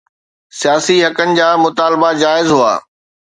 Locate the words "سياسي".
0.59-0.95